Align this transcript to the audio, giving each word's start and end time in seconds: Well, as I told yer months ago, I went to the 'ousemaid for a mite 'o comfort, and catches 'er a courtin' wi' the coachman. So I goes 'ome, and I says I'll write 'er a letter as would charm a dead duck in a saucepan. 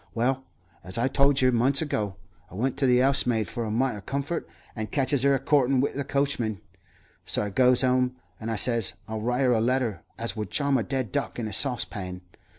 Well, 0.15 0.45
as 0.83 0.97
I 0.97 1.07
told 1.07 1.41
yer 1.41 1.51
months 1.51 1.79
ago, 1.79 2.15
I 2.49 2.55
went 2.55 2.75
to 2.77 2.87
the 2.87 3.01
'ousemaid 3.03 3.45
for 3.47 3.63
a 3.65 3.69
mite 3.69 3.95
'o 3.95 4.01
comfort, 4.01 4.49
and 4.75 4.89
catches 4.91 5.23
'er 5.23 5.35
a 5.35 5.39
courtin' 5.39 5.79
wi' 5.79 5.91
the 5.93 6.03
coachman. 6.03 6.59
So 7.23 7.43
I 7.43 7.51
goes 7.51 7.83
'ome, 7.83 8.15
and 8.39 8.49
I 8.49 8.55
says 8.55 8.93
I'll 9.07 9.21
write 9.21 9.43
'er 9.45 9.53
a 9.53 9.61
letter 9.61 10.01
as 10.17 10.35
would 10.35 10.49
charm 10.49 10.79
a 10.79 10.81
dead 10.83 11.11
duck 11.11 11.37
in 11.37 11.47
a 11.47 11.53
saucepan. 11.53 12.21